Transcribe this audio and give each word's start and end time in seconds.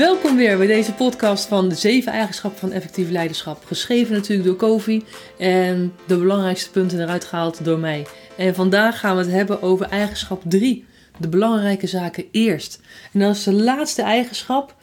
Welkom 0.00 0.36
weer 0.36 0.58
bij 0.58 0.66
deze 0.66 0.94
podcast 0.94 1.46
van 1.46 1.68
de 1.68 1.74
zeven 1.74 2.12
eigenschappen 2.12 2.60
van 2.60 2.72
effectief 2.72 3.10
leiderschap. 3.10 3.64
Geschreven 3.64 4.14
natuurlijk 4.14 4.48
door 4.48 4.56
Kofi 4.56 5.04
en 5.38 5.92
de 6.06 6.18
belangrijkste 6.18 6.70
punten 6.70 7.00
eruit 7.00 7.24
gehaald 7.24 7.64
door 7.64 7.78
mij. 7.78 8.06
En 8.36 8.54
vandaag 8.54 8.98
gaan 9.00 9.16
we 9.16 9.22
het 9.22 9.30
hebben 9.30 9.62
over 9.62 9.86
eigenschap 9.86 10.42
3. 10.44 10.84
De 11.18 11.28
belangrijke 11.28 11.86
zaken 11.86 12.24
eerst. 12.30 12.80
En 13.12 13.20
dat 13.20 13.36
is 13.36 13.42
de 13.42 13.52
laatste 13.52 14.02
eigenschap 14.02 14.74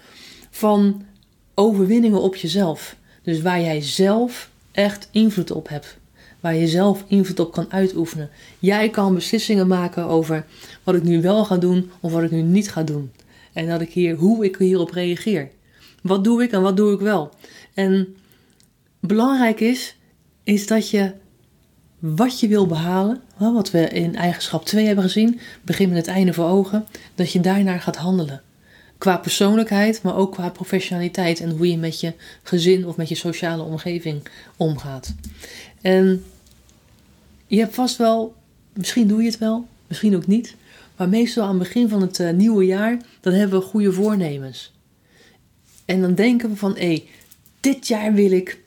van 0.49 1.05
overwinningen 1.53 2.21
op 2.21 2.35
jezelf. 2.35 2.95
Dus 3.21 3.41
waar 3.41 3.61
jij 3.61 3.81
zelf 3.81 4.49
echt 4.71 5.09
invloed 5.11 5.51
op 5.51 5.69
hebt. 5.69 5.97
Waar 6.39 6.55
je 6.55 6.67
zelf 6.67 7.03
invloed 7.07 7.39
op 7.39 7.51
kan 7.51 7.71
uitoefenen. 7.71 8.29
Jij 8.59 8.89
kan 8.89 9.13
beslissingen 9.13 9.67
maken 9.67 10.05
over 10.05 10.45
wat 10.83 10.95
ik 10.95 11.03
nu 11.03 11.21
wel 11.21 11.45
ga 11.45 11.57
doen 11.57 11.91
of 11.99 12.11
wat 12.11 12.23
ik 12.23 12.31
nu 12.31 12.41
niet 12.41 12.71
ga 12.71 12.83
doen. 12.83 13.11
En 13.57 13.67
dat 13.67 13.81
ik 13.81 13.93
hier, 13.93 14.15
hoe 14.15 14.45
ik 14.45 14.55
hierop 14.57 14.91
reageer. 14.91 15.49
Wat 16.01 16.23
doe 16.23 16.43
ik 16.43 16.51
en 16.51 16.61
wat 16.61 16.77
doe 16.77 16.93
ik 16.93 16.99
wel? 16.99 17.33
En 17.73 18.15
belangrijk 18.99 19.59
is, 19.59 19.97
is 20.43 20.67
dat 20.67 20.89
je 20.89 21.13
wat 21.99 22.39
je 22.39 22.47
wil 22.47 22.67
behalen, 22.67 23.21
wat 23.37 23.71
we 23.71 23.87
in 23.87 24.15
eigenschap 24.15 24.65
2 24.65 24.85
hebben 24.85 25.03
gezien, 25.03 25.39
begin 25.61 25.89
met 25.89 25.97
het 25.97 26.07
einde 26.07 26.33
voor 26.33 26.45
ogen, 26.45 26.85
dat 27.15 27.31
je 27.31 27.39
daarnaar 27.39 27.81
gaat 27.81 27.95
handelen. 27.95 28.41
Qua 28.97 29.17
persoonlijkheid, 29.17 30.01
maar 30.01 30.15
ook 30.15 30.31
qua 30.31 30.49
professionaliteit 30.49 31.39
en 31.39 31.49
hoe 31.49 31.69
je 31.69 31.77
met 31.77 31.99
je 31.99 32.13
gezin 32.43 32.87
of 32.87 32.97
met 32.97 33.09
je 33.09 33.15
sociale 33.15 33.63
omgeving 33.63 34.27
omgaat. 34.57 35.13
En 35.81 36.23
je 37.47 37.59
hebt 37.59 37.75
vast 37.75 37.97
wel, 37.97 38.35
misschien 38.73 39.07
doe 39.07 39.21
je 39.21 39.29
het 39.29 39.37
wel, 39.37 39.67
misschien 39.87 40.15
ook 40.15 40.27
niet, 40.27 40.55
maar 40.97 41.09
meestal 41.09 41.43
aan 41.43 41.49
het 41.49 41.59
begin 41.59 41.89
van 41.89 42.01
het 42.01 42.19
uh, 42.19 42.29
nieuwe 42.31 42.65
jaar, 42.65 42.97
dan 43.21 43.33
hebben 43.33 43.59
we 43.59 43.65
goede 43.65 43.93
voornemens. 43.93 44.73
En 45.85 46.01
dan 46.01 46.15
denken 46.15 46.49
we 46.49 46.55
van, 46.55 46.77
hé, 46.77 47.07
dit 47.59 47.87
jaar 47.87 48.13
wil 48.13 48.31
ik 48.31 48.63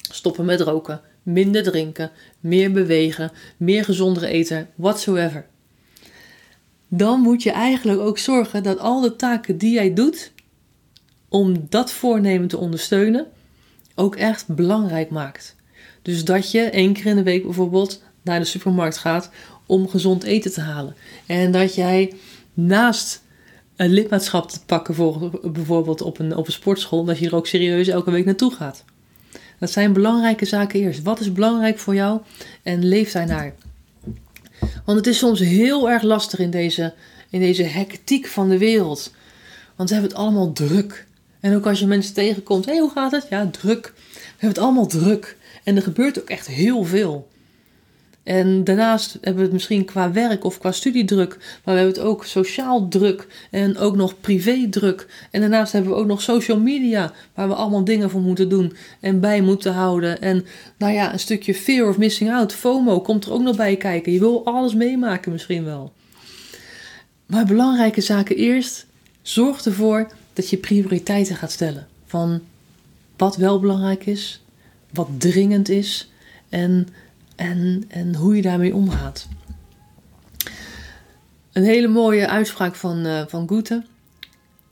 stoppen 0.00 0.44
met 0.44 0.60
roken, 0.60 1.00
minder 1.22 1.62
drinken, 1.62 2.10
meer 2.40 2.72
bewegen, 2.72 3.32
meer 3.56 3.84
gezondere 3.84 4.26
eten, 4.26 4.68
whatsoever. 4.74 5.46
Dan 6.88 7.20
moet 7.20 7.42
je 7.42 7.50
eigenlijk 7.50 8.00
ook 8.00 8.18
zorgen 8.18 8.62
dat 8.62 8.78
al 8.78 9.00
de 9.00 9.16
taken 9.16 9.58
die 9.58 9.72
jij 9.72 9.94
doet 9.94 10.32
om 11.28 11.66
dat 11.68 11.92
voornemen 11.92 12.48
te 12.48 12.58
ondersteunen, 12.58 13.26
ook 13.94 14.16
echt 14.16 14.54
belangrijk 14.54 15.10
maakt. 15.10 15.56
Dus 16.02 16.24
dat 16.24 16.50
je 16.50 16.60
één 16.60 16.92
keer 16.92 17.06
in 17.06 17.16
de 17.16 17.22
week 17.22 17.42
bijvoorbeeld 17.42 18.02
naar 18.22 18.38
de 18.38 18.44
supermarkt 18.44 18.96
gaat 18.96 19.30
om 19.70 19.88
gezond 19.88 20.22
eten 20.22 20.52
te 20.52 20.60
halen. 20.60 20.94
En 21.26 21.52
dat 21.52 21.74
jij 21.74 22.12
naast 22.54 23.22
een 23.76 23.90
lidmaatschap 23.90 24.50
te 24.50 24.64
pakken 24.66 24.94
voor 24.94 25.30
bijvoorbeeld 25.52 26.02
op 26.02 26.18
een, 26.18 26.36
op 26.36 26.46
een 26.46 26.52
sportschool, 26.52 27.04
dat 27.04 27.18
je 27.18 27.26
er 27.26 27.34
ook 27.34 27.46
serieus 27.46 27.88
elke 27.88 28.10
week 28.10 28.24
naartoe 28.24 28.52
gaat. 28.52 28.84
Dat 29.58 29.70
zijn 29.70 29.92
belangrijke 29.92 30.44
zaken 30.44 30.80
eerst. 30.80 31.02
Wat 31.02 31.20
is 31.20 31.32
belangrijk 31.32 31.78
voor 31.78 31.94
jou 31.94 32.20
en 32.62 32.84
leef 32.84 33.12
daarnaar. 33.12 33.54
Want 34.84 34.98
het 34.98 35.06
is 35.06 35.18
soms 35.18 35.40
heel 35.40 35.90
erg 35.90 36.02
lastig 36.02 36.38
in 36.38 36.50
deze, 36.50 36.94
in 37.30 37.40
deze 37.40 37.62
hectiek 37.62 38.26
van 38.26 38.48
de 38.48 38.58
wereld. 38.58 39.12
Want 39.76 39.88
we 39.88 39.94
hebben 39.94 40.12
het 40.12 40.22
allemaal 40.22 40.52
druk. 40.52 41.06
En 41.40 41.56
ook 41.56 41.66
als 41.66 41.78
je 41.78 41.86
mensen 41.86 42.14
tegenkomt, 42.14 42.64
hé, 42.64 42.72
hey, 42.72 42.80
hoe 42.80 42.90
gaat 42.90 43.12
het? 43.12 43.26
Ja, 43.30 43.46
druk. 43.46 43.92
We 43.94 44.20
hebben 44.28 44.48
het 44.48 44.58
allemaal 44.58 44.86
druk. 44.86 45.36
En 45.64 45.76
er 45.76 45.82
gebeurt 45.82 46.20
ook 46.20 46.30
echt 46.30 46.46
heel 46.46 46.84
veel. 46.84 47.28
En 48.30 48.64
daarnaast 48.64 49.12
hebben 49.12 49.36
we 49.36 49.42
het 49.42 49.52
misschien 49.52 49.84
qua 49.84 50.12
werk 50.12 50.44
of 50.44 50.58
qua 50.58 50.72
studiedruk, 50.72 51.36
maar 51.38 51.74
we 51.74 51.80
hebben 51.80 51.94
het 51.94 52.04
ook 52.04 52.24
sociaal 52.24 52.88
druk 52.88 53.26
en 53.50 53.78
ook 53.78 53.96
nog 53.96 54.20
privé 54.20 54.68
druk. 54.68 55.06
En 55.30 55.40
daarnaast 55.40 55.72
hebben 55.72 55.90
we 55.92 55.96
ook 55.96 56.06
nog 56.06 56.22
social 56.22 56.60
media, 56.60 57.12
waar 57.34 57.48
we 57.48 57.54
allemaal 57.54 57.84
dingen 57.84 58.10
voor 58.10 58.20
moeten 58.20 58.48
doen 58.48 58.72
en 59.00 59.20
bij 59.20 59.40
moeten 59.40 59.72
houden. 59.72 60.20
En 60.20 60.44
nou 60.78 60.92
ja, 60.92 61.12
een 61.12 61.18
stukje 61.18 61.54
fear 61.54 61.88
of 61.88 61.98
missing 61.98 62.32
out, 62.32 62.52
FOMO, 62.52 63.00
komt 63.00 63.24
er 63.24 63.32
ook 63.32 63.42
nog 63.42 63.56
bij 63.56 63.76
kijken. 63.76 64.12
Je 64.12 64.18
wil 64.18 64.44
alles 64.44 64.74
meemaken 64.74 65.32
misschien 65.32 65.64
wel. 65.64 65.92
Maar 67.26 67.44
belangrijke 67.44 68.00
zaken 68.00 68.36
eerst, 68.36 68.86
zorg 69.22 69.64
ervoor 69.64 70.10
dat 70.32 70.50
je 70.50 70.56
prioriteiten 70.56 71.36
gaat 71.36 71.52
stellen. 71.52 71.86
Van 72.06 72.40
wat 73.16 73.36
wel 73.36 73.60
belangrijk 73.60 74.06
is, 74.06 74.42
wat 74.92 75.08
dringend 75.18 75.68
is 75.68 76.10
en 76.48 76.88
en, 77.40 77.84
en 77.88 78.14
hoe 78.14 78.36
je 78.36 78.42
daarmee 78.42 78.74
omgaat. 78.74 79.28
Een 81.52 81.64
hele 81.64 81.88
mooie 81.88 82.28
uitspraak 82.28 82.74
van, 82.74 83.06
uh, 83.06 83.22
van 83.26 83.48
Goethe. 83.48 83.84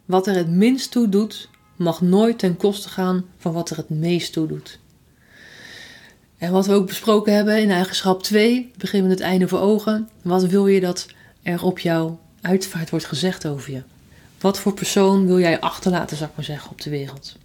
Wat 0.04 0.26
er 0.26 0.34
het 0.34 0.48
minst 0.48 0.90
toe 0.90 1.08
doet, 1.08 1.48
mag 1.76 2.00
nooit 2.00 2.38
ten 2.38 2.56
koste 2.56 2.88
gaan 2.88 3.24
van 3.38 3.52
wat 3.52 3.70
er 3.70 3.76
het 3.76 3.88
meest 3.88 4.32
toe 4.32 4.46
doet. 4.46 4.78
En 6.38 6.52
wat 6.52 6.66
we 6.66 6.72
ook 6.72 6.86
besproken 6.86 7.34
hebben 7.34 7.62
in 7.62 7.70
eigenschap 7.70 8.22
2, 8.22 8.70
begin 8.76 9.02
met 9.02 9.10
het 9.10 9.20
einde 9.20 9.48
voor 9.48 9.60
ogen. 9.60 10.08
Wat 10.22 10.44
wil 10.44 10.66
je 10.66 10.80
dat 10.80 11.06
er 11.42 11.64
op 11.64 11.78
jouw 11.78 12.20
uitvaart 12.40 12.90
wordt 12.90 13.04
gezegd 13.06 13.46
over 13.46 13.72
je? 13.72 13.82
Wat 14.40 14.58
voor 14.58 14.74
persoon 14.74 15.26
wil 15.26 15.38
jij 15.38 15.60
achterlaten, 15.60 16.16
zou 16.16 16.30
ik 16.30 16.36
maar 16.36 16.44
zeggen, 16.44 16.70
op 16.70 16.80
de 16.80 16.90
wereld? 16.90 17.36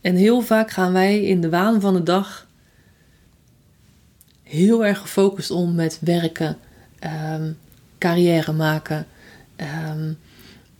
En 0.00 0.16
heel 0.16 0.40
vaak 0.40 0.70
gaan 0.70 0.92
wij 0.92 1.22
in 1.22 1.40
de 1.40 1.48
waan 1.48 1.80
van 1.80 1.94
de 1.94 2.02
dag 2.02 2.47
heel 4.48 4.84
erg 4.84 4.98
gefocust 4.98 5.50
om 5.50 5.74
met 5.74 5.98
werken, 6.00 6.56
um, 7.34 7.56
carrière 7.98 8.52
maken, 8.52 9.06
um, 9.90 10.18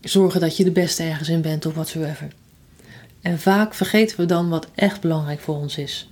zorgen 0.00 0.40
dat 0.40 0.56
je 0.56 0.64
de 0.64 0.70
beste 0.70 1.02
ergens 1.02 1.28
in 1.28 1.40
bent 1.40 1.66
of 1.66 1.74
whatsoever. 1.74 2.28
En 3.20 3.38
vaak 3.38 3.74
vergeten 3.74 4.16
we 4.16 4.26
dan 4.26 4.48
wat 4.48 4.68
echt 4.74 5.00
belangrijk 5.00 5.40
voor 5.40 5.56
ons 5.56 5.78
is. 5.78 6.10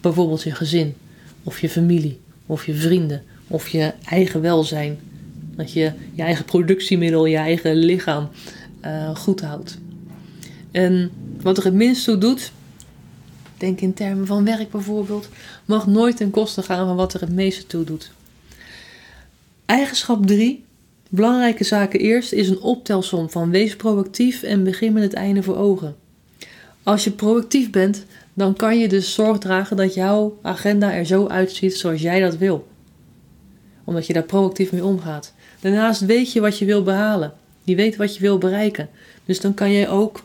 Bijvoorbeeld 0.00 0.42
je 0.42 0.54
gezin, 0.54 0.94
of 1.42 1.60
je 1.60 1.68
familie, 1.68 2.20
of 2.46 2.66
je 2.66 2.74
vrienden, 2.74 3.22
of 3.46 3.68
je 3.68 3.92
eigen 4.04 4.40
welzijn. 4.40 4.98
Dat 5.56 5.72
je 5.72 5.92
je 6.12 6.22
eigen 6.22 6.44
productiemiddel, 6.44 7.26
je 7.26 7.36
eigen 7.36 7.74
lichaam 7.74 8.28
uh, 8.84 9.16
goed 9.16 9.40
houdt. 9.40 9.78
En 10.70 11.10
wat 11.40 11.58
er 11.58 11.64
het 11.64 11.74
minst 11.74 12.04
toe 12.04 12.18
doet, 12.18 12.52
denk 13.60 13.80
in 13.80 13.94
termen 13.94 14.26
van 14.26 14.44
werk 14.44 14.70
bijvoorbeeld, 14.70 15.28
mag 15.64 15.86
nooit 15.86 16.16
ten 16.16 16.30
koste 16.30 16.62
gaan 16.62 16.86
van 16.86 16.96
wat 16.96 17.14
er 17.14 17.20
het 17.20 17.32
meeste 17.32 17.66
toe 17.66 17.84
doet. 17.84 18.10
Eigenschap 19.66 20.26
3, 20.26 20.64
belangrijke 21.08 21.64
zaken 21.64 22.00
eerst, 22.00 22.32
is 22.32 22.48
een 22.48 22.60
optelsom 22.60 23.30
van 23.30 23.50
wees 23.50 23.76
proactief 23.76 24.42
en 24.42 24.64
begin 24.64 24.92
met 24.92 25.02
het 25.02 25.14
einde 25.14 25.42
voor 25.42 25.56
ogen. 25.56 25.96
Als 26.82 27.04
je 27.04 27.10
proactief 27.10 27.70
bent, 27.70 28.04
dan 28.34 28.54
kan 28.54 28.78
je 28.78 28.88
dus 28.88 29.14
zorg 29.14 29.38
dragen 29.38 29.76
dat 29.76 29.94
jouw 29.94 30.38
agenda 30.42 30.92
er 30.92 31.06
zo 31.06 31.26
uitziet 31.26 31.76
zoals 31.76 32.00
jij 32.00 32.20
dat 32.20 32.36
wil. 32.36 32.68
Omdat 33.84 34.06
je 34.06 34.12
daar 34.12 34.22
proactief 34.22 34.72
mee 34.72 34.84
omgaat. 34.84 35.32
Daarnaast 35.60 36.00
weet 36.00 36.32
je 36.32 36.40
wat 36.40 36.58
je 36.58 36.64
wil 36.64 36.82
behalen. 36.82 37.32
Je 37.64 37.74
weet 37.74 37.96
wat 37.96 38.14
je 38.14 38.20
wil 38.20 38.38
bereiken. 38.38 38.88
Dus 39.24 39.40
dan 39.40 39.54
kan 39.54 39.70
je 39.70 39.88
ook 39.88 40.22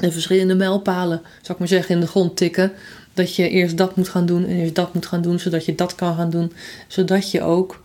de 0.00 0.12
verschillende 0.12 0.54
mijlpalen, 0.54 1.18
zou 1.18 1.52
ik 1.52 1.58
maar 1.58 1.68
zeggen, 1.68 1.94
in 1.94 2.00
de 2.00 2.06
grond 2.06 2.36
tikken. 2.36 2.72
Dat 3.14 3.36
je 3.36 3.48
eerst 3.48 3.76
dat 3.76 3.96
moet 3.96 4.08
gaan 4.08 4.26
doen 4.26 4.46
en 4.46 4.56
eerst 4.56 4.74
dat 4.74 4.94
moet 4.94 5.06
gaan 5.06 5.22
doen, 5.22 5.38
zodat 5.38 5.64
je 5.64 5.74
dat 5.74 5.94
kan 5.94 6.16
gaan 6.16 6.30
doen. 6.30 6.52
Zodat 6.86 7.30
je 7.30 7.42
ook 7.42 7.82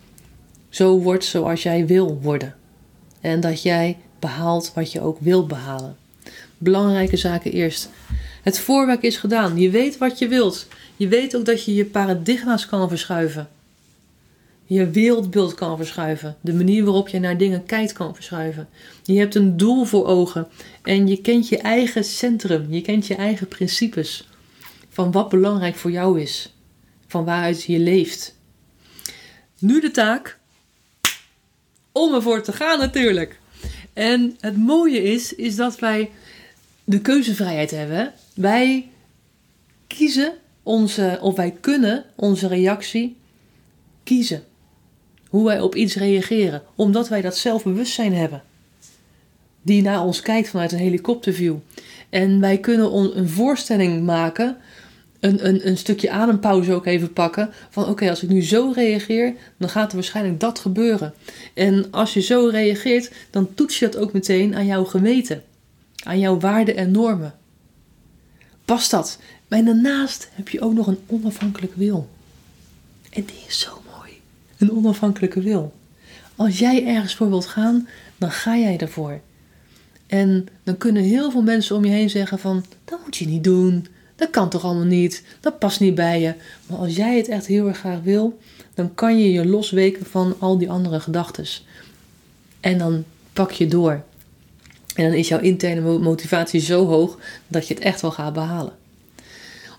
zo 0.69 0.99
wordt 0.99 1.25
zoals 1.25 1.63
jij 1.63 1.85
wil 1.85 2.19
worden. 2.21 2.55
En 3.21 3.39
dat 3.39 3.61
jij 3.61 3.97
behaalt 4.19 4.71
wat 4.75 4.91
je 4.91 5.01
ook 5.01 5.17
wil 5.19 5.45
behalen. 5.45 5.95
Belangrijke 6.57 7.17
zaken 7.17 7.51
eerst. 7.51 7.89
Het 8.43 8.59
voorwerk 8.59 9.01
is 9.01 9.17
gedaan. 9.17 9.59
Je 9.59 9.69
weet 9.69 9.97
wat 9.97 10.19
je 10.19 10.27
wilt. 10.27 10.67
Je 10.95 11.07
weet 11.07 11.35
ook 11.35 11.45
dat 11.45 11.63
je 11.63 11.75
je 11.75 11.85
paradigma's 11.85 12.65
kan 12.65 12.89
verschuiven 12.89 13.47
je 14.65 14.89
wereldbeeld 14.89 15.53
kan 15.53 15.77
verschuiven. 15.77 16.37
De 16.41 16.53
manier 16.53 16.83
waarop 16.83 17.07
je 17.07 17.19
naar 17.19 17.37
dingen 17.37 17.65
kijkt 17.65 17.93
kan 17.93 18.15
verschuiven. 18.15 18.69
Je 19.03 19.19
hebt 19.19 19.35
een 19.35 19.57
doel 19.57 19.85
voor 19.85 20.06
ogen 20.06 20.47
en 20.83 21.07
je 21.07 21.21
kent 21.21 21.47
je 21.47 21.57
eigen 21.57 22.03
centrum. 22.03 22.73
Je 22.73 22.81
kent 22.81 23.07
je 23.07 23.15
eigen 23.15 23.47
principes. 23.47 24.27
Van 24.89 25.12
wat 25.12 25.29
belangrijk 25.29 25.75
voor 25.75 25.91
jou 25.91 26.21
is. 26.21 26.56
Van 27.07 27.25
waaruit 27.25 27.63
je 27.63 27.79
leeft. 27.79 28.38
Nu 29.59 29.81
de 29.81 29.91
taak 29.91 30.39
om 31.91 32.13
ervoor 32.13 32.41
te 32.41 32.51
gaan 32.51 32.79
natuurlijk. 32.79 33.39
En 33.94 34.35
het 34.39 34.57
mooie 34.57 35.03
is, 35.03 35.33
is 35.33 35.56
dat 35.56 35.79
wij 35.79 36.11
de 36.83 37.01
keuzevrijheid 37.01 37.71
hebben. 37.71 38.13
Wij 38.33 38.89
kiezen 39.88 40.33
onze, 40.63 41.18
of 41.21 41.35
wij 41.35 41.51
kunnen 41.51 42.06
onze 42.15 42.47
reactie 42.47 43.18
kiezen 44.03 44.44
hoe 45.35 45.45
wij 45.45 45.61
op 45.61 45.75
iets 45.75 45.95
reageren, 45.95 46.61
omdat 46.75 47.09
wij 47.09 47.21
dat 47.21 47.37
zelfbewustzijn 47.37 48.13
hebben. 48.13 48.43
Die 49.61 49.81
naar 49.81 50.03
ons 50.03 50.21
kijkt 50.21 50.49
vanuit 50.49 50.71
een 50.71 50.77
helikopterview. 50.77 51.55
En 52.09 52.39
wij 52.39 52.57
kunnen 52.57 53.17
een 53.17 53.29
voorstelling 53.29 54.05
maken, 54.05 54.57
een, 55.19 55.47
een, 55.47 55.67
een 55.67 55.77
stukje 55.77 56.09
adempauze 56.11 56.73
ook 56.73 56.85
even 56.85 57.13
pakken. 57.13 57.49
Van 57.69 57.87
oké, 57.87 58.09
als 58.09 58.23
ik 58.23 58.29
nu 58.29 58.43
zo 58.43 58.71
reageer, 58.75 59.33
dan 59.57 59.69
gaat 59.69 59.89
er 59.89 59.95
waarschijnlijk 59.95 60.39
dat 60.39 60.59
gebeuren. 60.59 61.13
En 61.53 61.91
als 61.91 62.13
je 62.13 62.21
zo 62.21 62.47
reageert, 62.47 63.11
dan 63.29 63.53
toets 63.53 63.79
je 63.79 63.85
dat 63.85 64.01
ook 64.01 64.13
meteen 64.13 64.55
aan 64.55 64.65
jouw 64.65 64.85
geweten. 64.85 65.43
aan 66.03 66.19
jouw 66.19 66.39
waarden 66.39 66.75
en 66.75 66.91
normen? 66.91 67.33
Past 68.65 68.91
dat? 68.91 69.19
Maar 69.47 69.63
daarnaast 69.63 70.29
heb 70.31 70.49
je 70.49 70.61
ook 70.61 70.73
nog 70.73 70.87
een 70.87 70.99
onafhankelijke 71.07 71.79
wil. 71.79 72.09
En 73.09 73.25
die 73.25 73.43
is 73.47 73.59
zo. 73.59 73.83
Een 74.57 74.72
onafhankelijke 74.72 75.42
wil. 75.42 75.74
Als 76.36 76.60
jij 76.60 76.86
ergens 76.86 77.16
voor 77.16 77.30
wilt 77.30 77.46
gaan, 77.46 77.88
dan 78.18 78.31
ga 78.31 78.57
jij 78.57 78.78
ervoor. 78.78 79.19
En 80.07 80.48
dan 80.63 80.78
kunnen 80.78 81.04
heel 81.04 81.31
veel 81.31 81.42
mensen 81.42 81.75
om 81.75 81.86
je 81.86 81.92
heen 81.92 82.10
zeggen 82.10 82.40
van, 82.40 82.66
dat 82.86 83.00
moet 83.04 83.18
je 83.18 83.28
niet 83.28 83.44
doen. 83.44 83.88
Dat 84.16 84.30
kan 84.30 84.50
toch 84.50 84.63
allemaal 84.63 84.86
niet. 84.86 85.24
Dat 85.40 85.60
past 85.60 85.80
niet 85.80 85.96
bij 85.96 86.22
je. 86.22 86.34
Maar 86.68 86.78
als 86.78 86.96
jij 86.96 87.18
het 87.18 87.28
echt 87.28 87.46
heel 87.46 87.68
erg 87.68 87.78
graag 87.78 88.02
wil, 88.02 88.40
dan 88.74 88.94
kan 88.94 89.19
je 89.19 89.31
je 89.31 89.46
losweken 89.46 90.06
van 90.06 90.36
al 90.40 90.57
die 90.57 90.69
andere 90.69 91.00
gedachten. 91.00 91.46
En 92.60 92.78
dan 92.78 93.04
pak 93.34 93.52
je 93.52 93.68
door. 93.68 94.04
En 94.96 95.04
dan 95.04 95.13
is 95.13 95.28
jouw 95.28 95.40
interne 95.40 96.00
motivatie 96.00 96.60
zo 96.60 96.86
hoog 96.86 97.18
dat 97.48 97.68
je 97.68 97.74
het 97.74 97.84
echt 97.84 98.02
wel 98.02 98.12
gaat 98.12 98.34
behalen. 98.34 98.74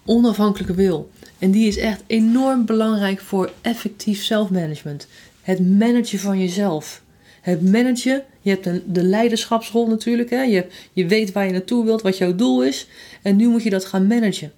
Onafhankelijke 0.05 0.75
wil. 0.75 1.11
En 1.38 1.50
die 1.50 1.66
is 1.66 1.76
echt 1.76 2.02
enorm 2.06 2.64
belangrijk 2.64 3.20
voor 3.20 3.52
effectief 3.60 4.24
zelfmanagement. 4.24 5.06
Het 5.42 5.78
managen 5.78 6.18
van 6.18 6.38
jezelf. 6.38 7.02
Het 7.40 7.62
managen, 7.62 8.22
je 8.40 8.50
hebt 8.50 8.66
een, 8.66 8.82
de 8.86 9.02
leiderschapsrol 9.02 9.86
natuurlijk. 9.86 10.30
Hè? 10.30 10.42
Je, 10.42 10.66
je 10.92 11.06
weet 11.06 11.32
waar 11.32 11.46
je 11.46 11.52
naartoe 11.52 11.84
wilt, 11.84 12.02
wat 12.02 12.18
jouw 12.18 12.34
doel 12.34 12.64
is. 12.64 12.86
En 13.22 13.36
nu 13.36 13.48
moet 13.48 13.62
je 13.62 13.70
dat 13.70 13.84
gaan 13.84 14.06
managen. 14.06 14.52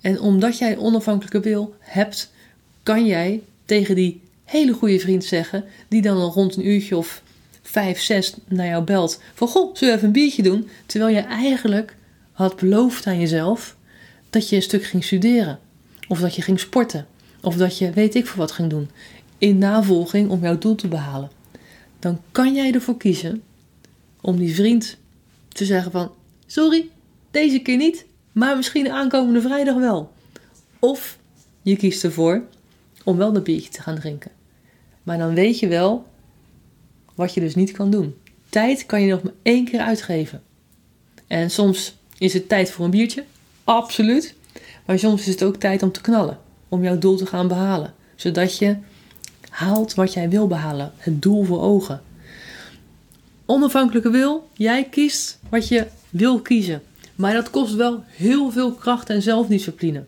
En 0.00 0.20
omdat 0.20 0.58
jij 0.58 0.72
een 0.72 0.78
onafhankelijke 0.78 1.40
wil 1.40 1.74
hebt, 1.78 2.32
kan 2.82 3.06
jij 3.06 3.42
tegen 3.64 3.94
die 3.94 4.20
hele 4.44 4.72
goede 4.72 4.98
vriend 4.98 5.24
zeggen, 5.24 5.64
die 5.88 6.02
dan 6.02 6.16
al 6.16 6.32
rond 6.32 6.56
een 6.56 6.66
uurtje 6.66 6.96
of 6.96 7.22
vijf, 7.62 8.00
zes 8.00 8.34
naar 8.48 8.66
jou 8.66 8.84
belt. 8.84 9.20
Van 9.34 9.48
goh, 9.48 9.74
zullen 9.74 9.94
we 9.94 9.96
even 9.96 10.06
een 10.06 10.20
biertje 10.22 10.42
doen? 10.42 10.68
Terwijl 10.86 11.14
je 11.14 11.20
eigenlijk 11.20 11.96
had 12.32 12.56
beloofd 12.56 13.06
aan 13.06 13.20
jezelf 13.20 13.76
dat 14.30 14.48
je 14.48 14.56
een 14.56 14.62
stuk 14.62 14.84
ging 14.84 15.04
studeren. 15.04 15.58
Of 16.10 16.20
dat 16.20 16.34
je 16.34 16.42
ging 16.42 16.60
sporten. 16.60 17.06
Of 17.40 17.56
dat 17.56 17.78
je 17.78 17.90
weet 17.90 18.14
ik 18.14 18.26
voor 18.26 18.38
wat 18.38 18.52
ging 18.52 18.70
doen. 18.70 18.90
In 19.38 19.58
navolging 19.58 20.30
om 20.30 20.40
jouw 20.40 20.58
doel 20.58 20.74
te 20.74 20.88
behalen. 20.88 21.30
Dan 21.98 22.20
kan 22.32 22.54
jij 22.54 22.72
ervoor 22.72 22.96
kiezen 22.96 23.42
om 24.20 24.36
die 24.36 24.54
vriend 24.54 24.96
te 25.48 25.64
zeggen 25.64 25.92
van... 25.92 26.12
Sorry, 26.46 26.88
deze 27.30 27.58
keer 27.58 27.76
niet. 27.76 28.06
Maar 28.32 28.56
misschien 28.56 28.90
aankomende 28.90 29.40
vrijdag 29.40 29.74
wel. 29.74 30.12
Of 30.78 31.18
je 31.62 31.76
kiest 31.76 32.04
ervoor 32.04 32.44
om 33.04 33.16
wel 33.16 33.32
dat 33.32 33.44
biertje 33.44 33.70
te 33.70 33.82
gaan 33.82 33.98
drinken. 33.98 34.30
Maar 35.02 35.18
dan 35.18 35.34
weet 35.34 35.58
je 35.58 35.68
wel 35.68 36.06
wat 37.14 37.34
je 37.34 37.40
dus 37.40 37.54
niet 37.54 37.72
kan 37.72 37.90
doen. 37.90 38.14
Tijd 38.48 38.86
kan 38.86 39.02
je 39.02 39.10
nog 39.10 39.22
maar 39.22 39.32
één 39.42 39.64
keer 39.64 39.80
uitgeven. 39.80 40.42
En 41.26 41.50
soms 41.50 41.96
is 42.18 42.32
het 42.32 42.48
tijd 42.48 42.70
voor 42.70 42.84
een 42.84 42.90
biertje, 42.90 43.24
absoluut. 43.64 44.38
Maar 44.90 44.98
soms 44.98 45.20
is 45.20 45.26
het 45.26 45.42
ook 45.42 45.56
tijd 45.56 45.82
om 45.82 45.92
te 45.92 46.00
knallen, 46.00 46.38
om 46.68 46.82
jouw 46.82 46.98
doel 46.98 47.16
te 47.16 47.26
gaan 47.26 47.48
behalen. 47.48 47.94
Zodat 48.14 48.58
je 48.58 48.76
haalt 49.48 49.94
wat 49.94 50.12
jij 50.12 50.28
wil 50.28 50.46
behalen, 50.46 50.92
het 50.96 51.22
doel 51.22 51.44
voor 51.44 51.60
ogen. 51.60 52.02
Onafhankelijke 53.46 54.10
wil, 54.10 54.48
jij 54.52 54.84
kiest 54.84 55.38
wat 55.48 55.68
je 55.68 55.86
wil 56.08 56.40
kiezen. 56.40 56.82
Maar 57.14 57.32
dat 57.32 57.50
kost 57.50 57.74
wel 57.74 58.04
heel 58.06 58.50
veel 58.50 58.72
kracht 58.72 59.10
en 59.10 59.22
zelfdiscipline. 59.22 60.04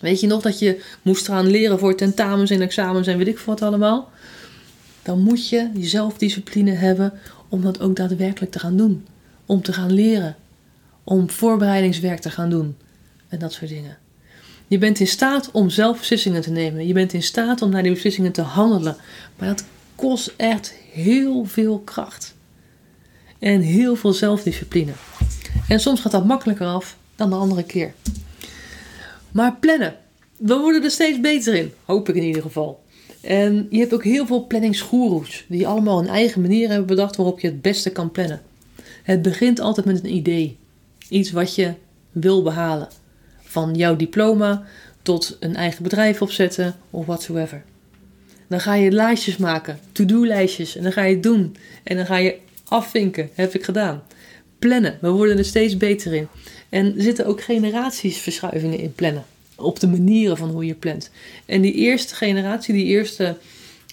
Weet 0.00 0.20
je 0.20 0.26
nog 0.26 0.42
dat 0.42 0.58
je 0.58 0.84
moest 1.02 1.26
gaan 1.26 1.46
leren 1.46 1.78
voor 1.78 1.96
tentamens 1.96 2.50
en 2.50 2.60
examens 2.60 3.06
en 3.06 3.18
weet 3.18 3.26
ik 3.26 3.38
wat 3.38 3.62
allemaal? 3.62 4.10
Dan 5.02 5.20
moet 5.20 5.48
je 5.48 5.70
die 5.74 5.86
zelfdiscipline 5.86 6.72
hebben 6.72 7.12
om 7.48 7.62
dat 7.62 7.80
ook 7.80 7.96
daadwerkelijk 7.96 8.52
te 8.52 8.58
gaan 8.58 8.76
doen. 8.76 9.06
Om 9.46 9.62
te 9.62 9.72
gaan 9.72 9.92
leren. 9.92 10.36
Om 11.04 11.30
voorbereidingswerk 11.30 12.20
te 12.20 12.30
gaan 12.30 12.50
doen. 12.50 12.76
En 13.32 13.38
dat 13.38 13.52
soort 13.52 13.70
dingen. 13.70 13.98
Je 14.66 14.78
bent 14.78 15.00
in 15.00 15.06
staat 15.06 15.50
om 15.50 15.70
zelf 15.70 15.98
beslissingen 15.98 16.40
te 16.40 16.50
nemen. 16.50 16.86
Je 16.86 16.92
bent 16.92 17.12
in 17.12 17.22
staat 17.22 17.62
om 17.62 17.70
naar 17.70 17.82
die 17.82 17.92
beslissingen 17.92 18.32
te 18.32 18.40
handelen. 18.40 18.96
Maar 19.38 19.48
dat 19.48 19.64
kost 19.94 20.34
echt 20.36 20.74
heel 20.92 21.44
veel 21.44 21.78
kracht. 21.78 22.34
En 23.38 23.60
heel 23.60 23.96
veel 23.96 24.12
zelfdiscipline. 24.12 24.92
En 25.68 25.80
soms 25.80 26.00
gaat 26.00 26.12
dat 26.12 26.26
makkelijker 26.26 26.66
af 26.66 26.96
dan 27.16 27.30
de 27.30 27.36
andere 27.36 27.62
keer. 27.62 27.94
Maar 29.30 29.56
plannen. 29.56 29.96
We 30.36 30.56
worden 30.56 30.84
er 30.84 30.90
steeds 30.90 31.20
beter 31.20 31.54
in. 31.54 31.72
Hoop 31.84 32.08
ik 32.08 32.14
in 32.14 32.22
ieder 32.22 32.42
geval. 32.42 32.82
En 33.20 33.66
je 33.70 33.78
hebt 33.78 33.94
ook 33.94 34.04
heel 34.04 34.26
veel 34.26 34.46
planningsgoeroes. 34.46 35.44
Die 35.48 35.66
allemaal 35.66 35.98
een 35.98 36.08
eigen 36.08 36.40
manier 36.40 36.68
hebben 36.68 36.86
bedacht 36.86 37.16
waarop 37.16 37.40
je 37.40 37.46
het 37.46 37.62
beste 37.62 37.90
kan 37.90 38.10
plannen. 38.10 38.42
Het 39.02 39.22
begint 39.22 39.60
altijd 39.60 39.86
met 39.86 40.04
een 40.04 40.14
idee. 40.14 40.58
Iets 41.08 41.30
wat 41.30 41.54
je 41.54 41.74
wil 42.10 42.42
behalen. 42.42 42.88
Van 43.52 43.74
jouw 43.74 43.96
diploma 43.96 44.64
tot 45.02 45.36
een 45.40 45.56
eigen 45.56 45.82
bedrijf 45.82 46.22
opzetten 46.22 46.74
of 46.90 47.06
whatsoever. 47.06 47.62
Dan 48.48 48.60
ga 48.60 48.74
je 48.74 48.90
lijstjes 48.90 49.36
maken, 49.36 49.78
to-do-lijstjes. 49.92 50.76
En 50.76 50.82
dan 50.82 50.92
ga 50.92 51.02
je 51.02 51.14
het 51.14 51.22
doen. 51.22 51.56
En 51.82 51.96
dan 51.96 52.06
ga 52.06 52.16
je 52.16 52.38
afvinken. 52.64 53.30
Heb 53.34 53.54
ik 53.54 53.64
gedaan. 53.64 54.02
Plannen. 54.58 54.98
We 55.00 55.08
worden 55.08 55.38
er 55.38 55.44
steeds 55.44 55.76
beter 55.76 56.12
in. 56.12 56.28
En 56.68 56.96
er 56.96 57.02
zitten 57.02 57.26
ook 57.26 57.42
generatiesverschuivingen 57.42 58.78
in 58.78 58.92
plannen. 58.94 59.24
Op 59.54 59.80
de 59.80 59.88
manieren 59.88 60.36
van 60.36 60.50
hoe 60.50 60.66
je 60.66 60.74
plant. 60.74 61.10
En 61.46 61.60
die 61.60 61.74
eerste 61.74 62.14
generatie, 62.14 62.74
die 62.74 62.86
eerste 62.86 63.36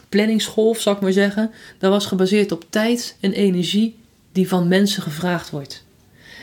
planningsgolf, 0.09 0.79
zal 0.79 0.93
ik 0.93 1.01
maar 1.01 1.11
zeggen, 1.11 1.51
dat 1.77 1.91
was 1.91 2.05
gebaseerd 2.05 2.51
op 2.51 2.65
tijd 2.69 3.15
en 3.19 3.33
energie 3.33 3.95
die 4.31 4.47
van 4.47 4.67
mensen 4.67 5.03
gevraagd 5.03 5.49
wordt. 5.49 5.83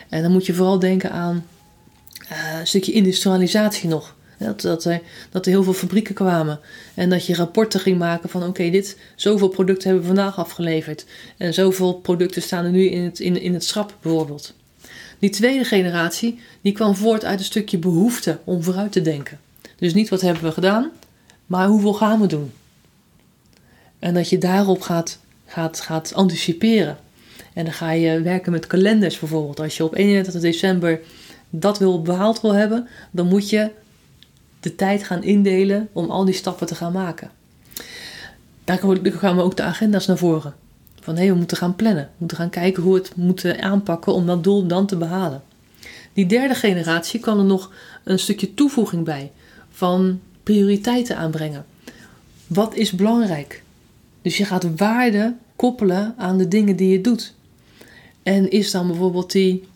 En 0.08 0.22
dan 0.22 0.32
moet 0.32 0.46
je 0.46 0.54
vooral 0.54 0.78
denken 0.78 1.10
aan 1.10 1.46
een 2.28 2.66
stukje 2.66 2.92
industrialisatie 2.92 3.88
nog. 3.88 4.14
Dat, 4.38 4.60
dat, 4.60 4.84
er, 4.84 5.00
dat 5.30 5.46
er 5.46 5.52
heel 5.52 5.62
veel 5.62 5.72
fabrieken 5.72 6.14
kwamen. 6.14 6.60
En 6.94 7.10
dat 7.10 7.26
je 7.26 7.34
rapporten 7.34 7.80
ging 7.80 7.98
maken 7.98 8.28
van 8.28 8.42
oké, 8.46 8.70
dit, 8.70 8.98
zoveel 9.14 9.48
producten 9.48 9.88
hebben 9.88 10.08
we 10.08 10.14
vandaag 10.14 10.38
afgeleverd. 10.38 11.06
En 11.36 11.54
zoveel 11.54 11.94
producten 11.94 12.42
staan 12.42 12.64
er 12.64 12.70
nu 12.70 12.84
in 12.84 13.02
het, 13.02 13.20
in, 13.20 13.40
in 13.40 13.54
het 13.54 13.64
schap 13.64 13.96
bijvoorbeeld. 14.00 14.54
Die 15.18 15.30
tweede 15.30 15.64
generatie, 15.64 16.40
die 16.60 16.72
kwam 16.72 16.94
voort 16.94 17.24
uit 17.24 17.38
een 17.38 17.44
stukje 17.44 17.78
behoefte 17.78 18.38
om 18.44 18.62
vooruit 18.62 18.92
te 18.92 19.02
denken. 19.02 19.40
Dus 19.76 19.94
niet 19.94 20.08
wat 20.08 20.20
hebben 20.20 20.42
we 20.42 20.52
gedaan, 20.52 20.90
maar 21.46 21.66
hoeveel 21.68 21.94
gaan 21.94 22.20
we 22.20 22.26
doen. 22.26 22.52
En 23.98 24.14
dat 24.14 24.28
je 24.28 24.38
daarop 24.38 24.80
gaat, 24.80 25.18
gaat, 25.46 25.80
gaat 25.80 26.14
anticiperen. 26.14 26.98
En 27.52 27.64
dan 27.64 27.74
ga 27.74 27.90
je 27.90 28.20
werken 28.20 28.52
met 28.52 28.66
kalenders 28.66 29.18
bijvoorbeeld. 29.18 29.60
Als 29.60 29.76
je 29.76 29.84
op 29.84 29.94
31 29.94 30.40
december 30.40 31.00
dat 31.50 31.78
wil 31.78 32.02
behaald 32.02 32.40
wil 32.40 32.54
hebben, 32.54 32.88
dan 33.10 33.26
moet 33.26 33.50
je 33.50 33.70
de 34.60 34.74
tijd 34.74 35.04
gaan 35.04 35.22
indelen 35.22 35.88
om 35.92 36.10
al 36.10 36.24
die 36.24 36.34
stappen 36.34 36.66
te 36.66 36.74
gaan 36.74 36.92
maken. 36.92 37.30
Daar 38.64 38.78
komen 39.18 39.44
ook 39.44 39.56
de 39.56 39.62
agenda's 39.62 40.06
naar 40.06 40.18
voren. 40.18 40.54
Van 41.00 41.14
hé, 41.14 41.20
hey, 41.20 41.32
we 41.32 41.38
moeten 41.38 41.56
gaan 41.56 41.76
plannen. 41.76 42.04
We 42.04 42.10
moeten 42.18 42.36
gaan 42.36 42.50
kijken 42.50 42.82
hoe 42.82 42.92
we 42.92 42.98
het 42.98 43.16
moeten 43.16 43.62
aanpakken 43.62 44.12
om 44.12 44.26
dat 44.26 44.44
doel 44.44 44.66
dan 44.66 44.86
te 44.86 44.96
behalen. 44.96 45.42
Die 46.12 46.26
derde 46.26 46.54
generatie 46.54 47.20
kan 47.20 47.38
er 47.38 47.44
nog 47.44 47.72
een 48.04 48.18
stukje 48.18 48.54
toevoeging 48.54 49.04
bij 49.04 49.32
van 49.70 50.20
prioriteiten 50.42 51.16
aanbrengen. 51.16 51.64
Wat 52.46 52.74
is 52.74 52.92
belangrijk? 52.92 53.62
Dus 54.22 54.36
je 54.36 54.44
gaat 54.44 54.76
waarde 54.76 55.34
koppelen 55.56 56.14
aan 56.16 56.38
de 56.38 56.48
dingen 56.48 56.76
die 56.76 56.88
je 56.88 57.00
doet. 57.00 57.34
En 58.22 58.50
is 58.50 58.70
dan 58.70 58.86
bijvoorbeeld 58.86 59.32
die. 59.32 59.68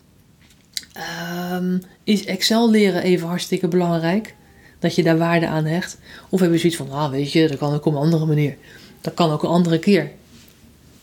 Um, 1.53 1.81
is 2.03 2.25
Excel 2.25 2.69
leren 2.69 3.03
even 3.03 3.27
hartstikke 3.27 3.67
belangrijk? 3.67 4.35
Dat 4.79 4.95
je 4.95 5.03
daar 5.03 5.17
waarde 5.17 5.47
aan 5.47 5.65
hecht? 5.65 5.97
Of 6.29 6.39
heb 6.39 6.51
je 6.51 6.57
zoiets 6.57 6.77
van, 6.77 6.91
ah 6.91 7.11
weet 7.11 7.31
je, 7.31 7.47
dat 7.47 7.57
kan 7.57 7.73
ook 7.73 7.85
op 7.85 7.93
een 7.93 7.99
andere 7.99 8.25
manier. 8.25 8.57
Dat 9.01 9.13
kan 9.13 9.31
ook 9.31 9.43
een 9.43 9.49
andere 9.49 9.79
keer 9.79 10.11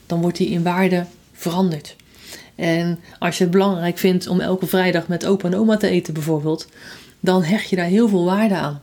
dan 0.08 0.20
wordt 0.20 0.36
die 0.36 0.48
in 0.48 0.62
waarde 0.62 1.06
veranderd. 1.32 1.96
En 2.54 2.98
als 3.18 3.38
je 3.38 3.42
het 3.42 3.52
belangrijk 3.52 3.98
vindt 3.98 4.26
om 4.26 4.40
elke 4.40 4.66
vrijdag 4.66 5.08
met 5.08 5.26
opa 5.26 5.48
en 5.48 5.54
oma 5.54 5.76
te 5.76 5.88
eten 5.88 6.14
bijvoorbeeld, 6.14 6.68
dan 7.20 7.42
hecht 7.42 7.70
je 7.70 7.76
daar 7.76 7.86
heel 7.86 8.08
veel 8.08 8.24
waarde 8.24 8.54
aan. 8.54 8.82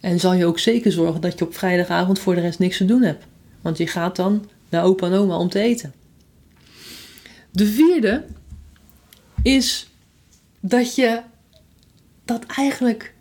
En 0.00 0.20
zal 0.20 0.34
je 0.34 0.46
ook 0.46 0.58
zeker 0.58 0.92
zorgen 0.92 1.20
dat 1.20 1.38
je 1.38 1.44
op 1.44 1.54
vrijdagavond 1.54 2.18
voor 2.18 2.34
de 2.34 2.40
rest 2.40 2.58
niks 2.58 2.76
te 2.76 2.84
doen 2.84 3.02
hebt. 3.02 3.24
Want 3.60 3.78
je 3.78 3.86
gaat 3.86 4.16
dan 4.16 4.48
naar 4.68 4.84
opa 4.84 5.06
en 5.06 5.12
oma 5.12 5.36
om 5.36 5.48
te 5.48 5.60
eten. 5.60 5.92
De 7.50 7.66
vierde 7.66 8.24
is 9.42 9.88
dat 10.68 10.94
je 10.94 11.20
dat 12.24 12.44
eigenlijk 12.46 13.14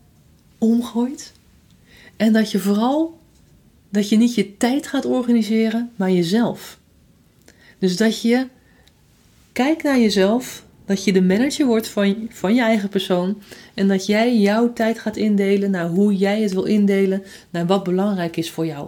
omgooit. 0.57 1.33
En 2.17 2.33
dat 2.33 2.51
je 2.51 2.59
vooral 2.59 3.19
dat 3.89 4.09
je 4.09 4.17
niet 4.17 4.35
je 4.35 4.57
tijd 4.57 4.87
gaat 4.87 5.05
organiseren, 5.05 5.91
maar 5.95 6.11
jezelf. 6.11 6.79
Dus 7.79 7.97
dat 7.97 8.21
je 8.21 8.47
kijkt 9.51 9.83
naar 9.83 9.99
jezelf, 9.99 10.65
dat 10.85 11.03
je 11.03 11.13
de 11.13 11.21
manager 11.21 11.65
wordt 11.65 11.87
van, 11.87 12.27
van 12.29 12.55
je 12.55 12.61
eigen 12.61 12.89
persoon 12.89 13.41
en 13.73 13.87
dat 13.87 14.05
jij 14.05 14.37
jouw 14.37 14.73
tijd 14.73 14.99
gaat 14.99 15.17
indelen 15.17 15.71
naar 15.71 15.87
hoe 15.87 16.15
jij 16.15 16.41
het 16.41 16.53
wil 16.53 16.63
indelen, 16.63 17.23
naar 17.49 17.65
wat 17.65 17.83
belangrijk 17.83 18.37
is 18.37 18.51
voor 18.51 18.65
jou. 18.65 18.87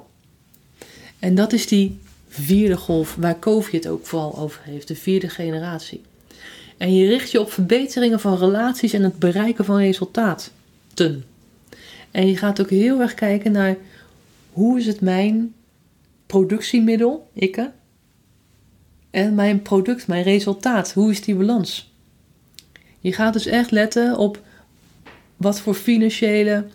En 1.19 1.35
dat 1.35 1.53
is 1.53 1.67
die 1.67 1.99
vierde 2.27 2.77
golf 2.77 3.15
waar 3.15 3.39
Kofi 3.39 3.75
het 3.75 3.87
ook 3.87 4.05
vooral 4.05 4.37
over 4.37 4.61
heeft, 4.63 4.87
de 4.87 4.95
vierde 4.95 5.29
generatie. 5.29 6.01
En 6.77 6.95
je 6.95 7.07
richt 7.07 7.31
je 7.31 7.39
op 7.39 7.51
verbeteringen 7.51 8.19
van 8.19 8.37
relaties 8.37 8.93
en 8.93 9.03
het 9.03 9.19
bereiken 9.19 9.65
van 9.65 9.77
resultaten. 9.77 10.51
En 12.11 12.27
je 12.27 12.37
gaat 12.37 12.61
ook 12.61 12.69
heel 12.69 13.01
erg 13.01 13.13
kijken 13.13 13.51
naar 13.51 13.75
hoe 14.51 14.79
is 14.79 14.85
het 14.85 15.01
mijn 15.01 15.53
productiemiddel, 16.25 17.29
ikke, 17.33 17.71
en 19.09 19.35
mijn 19.35 19.61
product, 19.61 20.07
mijn 20.07 20.23
resultaat, 20.23 20.93
hoe 20.93 21.11
is 21.11 21.21
die 21.21 21.35
balans? 21.35 21.91
Je 22.99 23.13
gaat 23.13 23.33
dus 23.33 23.45
echt 23.45 23.71
letten 23.71 24.17
op 24.17 24.41
wat 25.37 25.59
voor 25.59 25.73
financiële, 25.73 26.65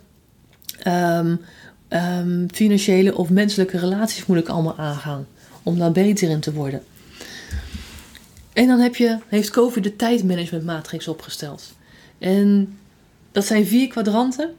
um, 0.86 1.40
um, 1.88 2.46
financiële 2.52 3.16
of 3.16 3.30
menselijke 3.30 3.78
relaties 3.78 4.26
moet 4.26 4.38
ik 4.38 4.48
allemaal 4.48 4.76
aangaan 4.76 5.26
om 5.62 5.78
daar 5.78 5.92
beter 5.92 6.30
in 6.30 6.40
te 6.40 6.52
worden. 6.52 6.82
En 8.52 8.66
dan 8.66 8.78
heb 8.78 8.96
je, 8.96 9.18
heeft 9.28 9.50
COVID 9.50 9.82
de 9.82 9.96
tijdmanagement 9.96 10.64
matrix 10.64 11.08
opgesteld. 11.08 11.74
En 12.18 12.78
dat 13.32 13.46
zijn 13.46 13.66
vier 13.66 13.88
kwadranten 13.88 14.54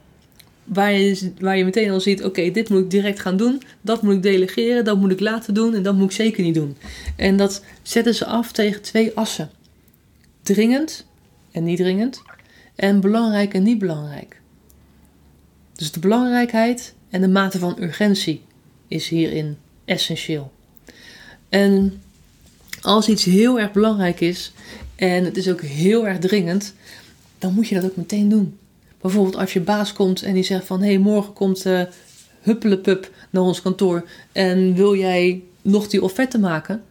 waar 0.64 0.92
je, 0.92 1.32
waar 1.38 1.56
je 1.56 1.64
meteen 1.64 1.90
al 1.90 2.00
ziet: 2.00 2.24
oké, 2.24 2.50
dit 2.50 2.68
moet 2.68 2.80
ik 2.80 2.90
direct 2.90 3.20
gaan 3.20 3.36
doen, 3.36 3.62
dat 3.80 4.02
moet 4.02 4.14
ik 4.14 4.22
delegeren, 4.22 4.84
dat 4.84 4.98
moet 4.98 5.10
ik 5.10 5.20
laten 5.20 5.54
doen 5.54 5.74
en 5.74 5.82
dat 5.82 5.94
moet 5.94 6.10
ik 6.10 6.16
zeker 6.16 6.42
niet 6.42 6.54
doen. 6.54 6.76
En 7.16 7.36
dat 7.36 7.64
zetten 7.82 8.14
ze 8.14 8.26
af 8.26 8.52
tegen 8.52 8.82
twee 8.82 9.12
assen: 9.14 9.50
dringend 10.42 11.06
en 11.50 11.64
niet 11.64 11.78
dringend, 11.78 12.22
en 12.74 13.00
belangrijk 13.00 13.54
en 13.54 13.62
niet 13.62 13.78
belangrijk. 13.78 14.40
Dus 15.74 15.92
de 15.92 16.00
belangrijkheid 16.00 16.94
en 17.10 17.20
de 17.20 17.28
mate 17.28 17.58
van 17.58 17.76
urgentie 17.80 18.42
is 18.88 19.08
hierin 19.08 19.56
essentieel. 19.84 20.52
En 21.48 22.02
als 22.84 23.08
iets 23.08 23.24
heel 23.24 23.60
erg 23.60 23.72
belangrijk 23.72 24.20
is 24.20 24.52
en 24.94 25.24
het 25.24 25.36
is 25.36 25.50
ook 25.50 25.60
heel 25.60 26.06
erg 26.06 26.18
dringend, 26.18 26.74
dan 27.38 27.54
moet 27.54 27.68
je 27.68 27.74
dat 27.74 27.84
ook 27.84 27.96
meteen 27.96 28.28
doen. 28.28 28.58
Bijvoorbeeld 29.00 29.36
als 29.36 29.52
je 29.52 29.60
baas 29.60 29.92
komt 29.92 30.22
en 30.22 30.34
die 30.34 30.42
zegt 30.42 30.66
van 30.66 30.80
hé, 30.80 30.86
hey, 30.86 30.98
morgen 30.98 31.32
komt 31.32 31.66
uh, 31.66 31.82
Huppelepup 32.40 33.10
naar 33.30 33.42
ons 33.42 33.62
kantoor 33.62 34.08
en 34.32 34.74
wil 34.74 34.96
jij 34.96 35.42
nog 35.62 35.88
die 35.88 36.02
offerte 36.02 36.38
maken? 36.38 36.82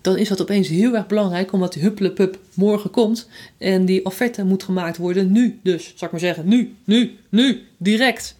Dan 0.00 0.16
is 0.16 0.28
dat 0.28 0.40
opeens 0.40 0.68
heel 0.68 0.94
erg 0.94 1.06
belangrijk 1.06 1.52
omdat 1.52 1.72
die 1.72 2.30
morgen 2.54 2.90
komt 2.90 3.28
en 3.58 3.84
die 3.84 4.04
offerte 4.04 4.44
moet 4.44 4.62
gemaakt 4.62 4.96
worden 4.96 5.32
nu. 5.32 5.58
Dus, 5.62 5.92
zal 5.96 6.06
ik 6.06 6.10
maar 6.10 6.20
zeggen, 6.20 6.48
nu, 6.48 6.74
nu, 6.84 7.16
nu, 7.28 7.62
direct. 7.76 8.36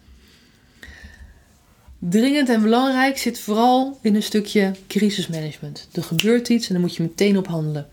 Dringend 1.99 2.49
en 2.49 2.61
belangrijk 2.61 3.17
zit 3.17 3.39
vooral 3.39 3.97
in 4.01 4.15
een 4.15 4.23
stukje 4.23 4.71
crisismanagement. 4.87 5.87
Er 5.93 6.03
gebeurt 6.03 6.49
iets 6.49 6.67
en 6.67 6.73
dan 6.73 6.81
moet 6.81 6.95
je 6.95 7.03
meteen 7.03 7.37
op 7.37 7.47
handelen. 7.47 7.87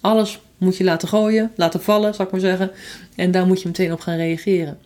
Alles 0.00 0.40
moet 0.58 0.76
je 0.76 0.84
laten 0.84 1.08
gooien, 1.08 1.52
laten 1.56 1.82
vallen, 1.82 2.14
zal 2.14 2.24
ik 2.24 2.30
maar 2.30 2.40
zeggen. 2.40 2.70
En 3.14 3.30
daar 3.30 3.46
moet 3.46 3.62
je 3.62 3.68
meteen 3.68 3.92
op 3.92 4.00
gaan 4.00 4.16
reageren. 4.16 4.78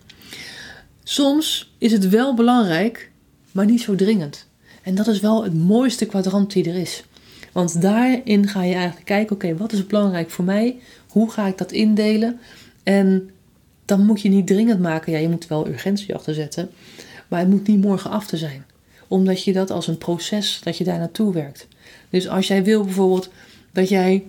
Soms 1.02 1.72
is 1.78 1.92
het 1.92 2.08
wel 2.08 2.34
belangrijk, 2.34 3.10
maar 3.52 3.66
niet 3.66 3.80
zo 3.80 3.94
dringend. 3.94 4.46
En 4.82 4.94
dat 4.94 5.06
is 5.06 5.20
wel 5.20 5.44
het 5.44 5.54
mooiste 5.54 6.06
kwadrant 6.06 6.52
die 6.52 6.68
er 6.68 6.76
is. 6.76 7.04
Want 7.52 7.80
daarin 7.80 8.48
ga 8.48 8.62
je 8.62 8.74
eigenlijk 8.74 9.06
kijken: 9.06 9.36
oké, 9.36 9.56
wat 9.56 9.72
is 9.72 9.86
belangrijk 9.86 10.30
voor 10.30 10.44
mij? 10.44 10.76
Hoe 11.08 11.30
ga 11.30 11.46
ik 11.46 11.58
dat 11.58 11.72
indelen? 11.72 12.40
En 12.82 13.30
dan 13.84 14.06
moet 14.06 14.20
je 14.20 14.28
niet 14.28 14.46
dringend 14.46 14.80
maken. 14.80 15.12
Ja, 15.12 15.18
je 15.18 15.28
moet 15.28 15.46
wel 15.46 15.68
urgentie 15.68 16.14
achter 16.14 16.34
zetten. 16.34 16.70
Maar 17.34 17.42
het 17.42 17.52
moet 17.52 17.66
niet 17.66 17.80
morgen 17.80 18.10
af 18.10 18.26
te 18.26 18.36
zijn. 18.36 18.64
Omdat 19.08 19.44
je 19.44 19.52
dat 19.52 19.70
als 19.70 19.86
een 19.86 19.98
proces, 19.98 20.60
dat 20.62 20.78
je 20.78 20.84
daar 20.84 20.98
naartoe 20.98 21.32
werkt. 21.32 21.68
Dus 22.10 22.28
als 22.28 22.46
jij 22.46 22.64
wil 22.64 22.84
bijvoorbeeld 22.84 23.30
dat 23.72 23.88
jij 23.88 24.24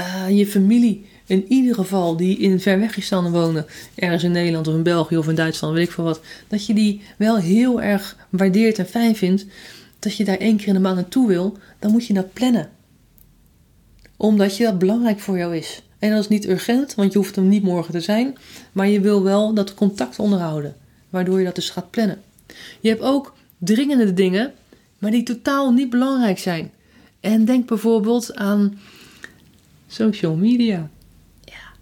uh, 0.00 0.38
je 0.38 0.46
familie, 0.46 1.06
in 1.26 1.44
ieder 1.48 1.74
geval 1.74 2.16
die 2.16 2.38
in 2.38 2.60
ver 2.60 2.78
weggestanden 2.78 3.32
wonen, 3.32 3.66
ergens 3.94 4.22
in 4.22 4.30
Nederland 4.30 4.68
of 4.68 4.74
in 4.74 4.82
België 4.82 5.16
of 5.16 5.28
in 5.28 5.34
Duitsland, 5.34 5.74
weet 5.74 5.86
ik 5.86 5.92
veel 5.92 6.04
wat, 6.04 6.20
dat 6.48 6.66
je 6.66 6.74
die 6.74 7.02
wel 7.16 7.36
heel 7.36 7.82
erg 7.82 8.16
waardeert 8.28 8.78
en 8.78 8.86
fijn 8.86 9.16
vindt, 9.16 9.46
dat 9.98 10.16
je 10.16 10.24
daar 10.24 10.38
één 10.38 10.56
keer 10.56 10.68
in 10.68 10.74
de 10.74 10.80
maand 10.80 10.96
naartoe 10.96 11.28
wil, 11.28 11.56
dan 11.78 11.90
moet 11.90 12.06
je 12.06 12.14
dat 12.14 12.32
plannen. 12.32 12.70
Omdat 14.16 14.56
je 14.56 14.64
dat 14.64 14.78
belangrijk 14.78 15.20
voor 15.20 15.38
jou 15.38 15.56
is. 15.56 15.82
En 15.98 16.10
dat 16.10 16.20
is 16.20 16.28
niet 16.28 16.48
urgent, 16.48 16.94
want 16.94 17.12
je 17.12 17.18
hoeft 17.18 17.36
hem 17.36 17.48
niet 17.48 17.62
morgen 17.62 17.92
te 17.92 18.00
zijn, 18.00 18.36
maar 18.72 18.88
je 18.88 19.00
wil 19.00 19.22
wel 19.22 19.54
dat 19.54 19.74
contact 19.74 20.18
onderhouden, 20.18 20.76
waardoor 21.10 21.38
je 21.38 21.44
dat 21.44 21.54
dus 21.54 21.70
gaat 21.70 21.90
plannen. 21.90 22.22
Je 22.80 22.88
hebt 22.88 23.02
ook 23.02 23.34
dringende 23.58 24.14
dingen, 24.14 24.52
maar 24.98 25.10
die 25.10 25.22
totaal 25.22 25.72
niet 25.72 25.90
belangrijk 25.90 26.38
zijn. 26.38 26.70
En 27.20 27.44
denk 27.44 27.66
bijvoorbeeld 27.66 28.34
aan 28.34 28.78
Social 29.86 30.36
media. 30.36 30.90
Ja, 31.44 31.72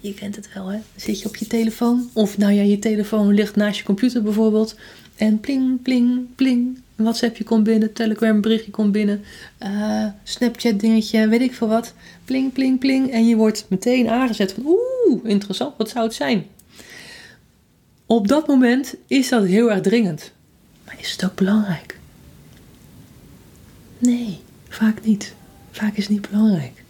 je 0.00 0.14
kent 0.14 0.36
het 0.36 0.52
wel, 0.54 0.66
hè? 0.66 0.78
Zit 0.96 1.20
je 1.20 1.28
op 1.28 1.36
je 1.36 1.46
telefoon? 1.46 2.10
Of 2.12 2.38
nou 2.38 2.52
ja, 2.52 2.62
je 2.62 2.78
telefoon 2.78 3.34
ligt 3.34 3.56
naast 3.56 3.78
je 3.78 3.84
computer 3.84 4.22
bijvoorbeeld. 4.22 4.76
En 5.16 5.40
pling, 5.40 5.82
pling, 5.82 6.26
pling. 6.34 6.78
Een 6.96 7.04
WhatsAppje 7.04 7.44
komt 7.44 7.64
binnen, 7.64 7.92
Telegram 7.92 8.40
berichtje 8.40 8.70
komt 8.70 8.92
binnen. 8.92 9.24
Uh, 9.62 10.06
Snapchat 10.22 10.80
dingetje, 10.80 11.28
weet 11.28 11.40
ik 11.40 11.54
veel 11.54 11.68
wat. 11.68 11.94
Pling, 12.24 12.52
pling, 12.52 12.78
pling. 12.78 13.10
En 13.10 13.26
je 13.28 13.36
wordt 13.36 13.66
meteen 13.68 14.08
aangezet 14.08 14.52
van 14.52 14.66
oeh, 14.66 15.24
interessant, 15.24 15.76
wat 15.76 15.88
zou 15.88 16.04
het 16.04 16.14
zijn? 16.14 16.46
Op 18.08 18.28
dat 18.28 18.46
moment 18.46 18.94
is 19.06 19.28
dat 19.28 19.44
heel 19.44 19.70
erg 19.70 19.80
dringend. 19.80 20.32
Maar 20.84 20.96
is 21.00 21.12
het 21.12 21.24
ook 21.24 21.34
belangrijk? 21.34 21.98
Nee, 23.98 24.40
vaak 24.68 25.04
niet. 25.04 25.34
Vaak 25.70 25.96
is 25.96 26.02
het 26.02 26.12
niet 26.12 26.30
belangrijk. 26.30 26.84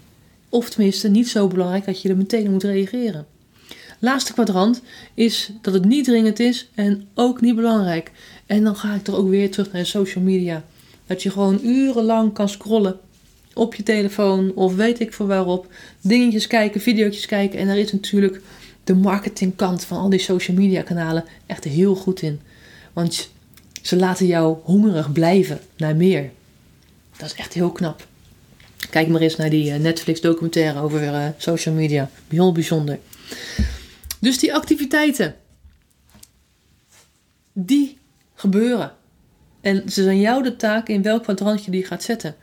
Of 0.48 0.70
tenminste 0.70 1.08
niet 1.08 1.28
zo 1.28 1.48
belangrijk 1.48 1.84
dat 1.84 2.02
je 2.02 2.08
er 2.08 2.16
meteen 2.16 2.50
moet 2.50 2.62
reageren. 2.62 3.26
Laatste 3.98 4.32
kwadrant 4.32 4.82
is 5.14 5.52
dat 5.62 5.74
het 5.74 5.84
niet 5.84 6.04
dringend 6.04 6.40
is 6.40 6.68
en 6.74 7.08
ook 7.14 7.40
niet 7.40 7.56
belangrijk. 7.56 8.10
En 8.46 8.64
dan 8.64 8.76
ga 8.76 8.94
ik 8.94 9.06
er 9.06 9.16
ook 9.16 9.28
weer 9.28 9.50
terug 9.50 9.72
naar 9.72 9.86
social 9.86 10.24
media. 10.24 10.64
Dat 11.06 11.22
je 11.22 11.30
gewoon 11.30 11.60
urenlang 11.62 12.32
kan 12.32 12.48
scrollen 12.48 12.98
op 13.54 13.74
je 13.74 13.82
telefoon 13.82 14.52
of 14.54 14.74
weet 14.74 15.00
ik 15.00 15.12
voor 15.12 15.26
waarop. 15.26 15.72
Dingetjes 16.00 16.46
kijken, 16.46 16.80
video's 16.80 17.26
kijken. 17.26 17.58
En 17.58 17.66
daar 17.66 17.78
is 17.78 17.92
natuurlijk 17.92 18.40
de 18.88 18.94
marketingkant 18.94 19.84
van 19.84 19.98
al 19.98 20.08
die 20.08 20.18
social 20.18 20.56
media 20.56 20.82
kanalen 20.82 21.24
echt 21.46 21.64
heel 21.64 21.94
goed 21.94 22.22
in. 22.22 22.40
Want 22.92 23.30
ze 23.82 23.96
laten 23.96 24.26
jou 24.26 24.58
hongerig 24.62 25.12
blijven 25.12 25.60
naar 25.76 25.96
meer. 25.96 26.30
Dat 27.16 27.26
is 27.26 27.34
echt 27.34 27.52
heel 27.52 27.70
knap. 27.70 28.06
Kijk 28.90 29.08
maar 29.08 29.20
eens 29.20 29.36
naar 29.36 29.50
die 29.50 29.72
eh, 29.72 29.80
Netflix 29.80 30.20
documentaire 30.20 30.80
over 30.80 31.02
uh, 31.02 31.28
social 31.36 31.74
media. 31.74 32.10
Heel 32.28 32.52
bijzonder. 32.52 32.98
Dus 34.18 34.38
die 34.38 34.54
activiteiten. 34.54 35.36
Die 37.52 37.98
gebeuren. 38.34 38.92
En 39.60 39.82
ze 39.90 40.02
zijn 40.02 40.20
jou 40.20 40.42
de 40.42 40.56
taak 40.56 40.88
in 40.88 41.02
welk 41.02 41.22
kwadrantje 41.22 41.70
die 41.70 41.84
gaat 41.84 42.02
zetten. 42.02 42.34